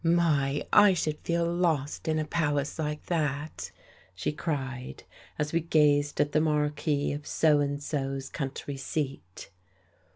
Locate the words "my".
0.03-0.65